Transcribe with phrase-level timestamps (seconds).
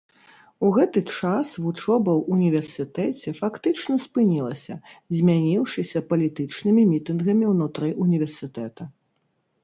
[0.67, 4.77] У гэты час вучоба ў універсітэце фактычна спынілася,
[5.17, 8.89] змяніўшыся палітычнымі мітынгамі ўнутры універсітэта.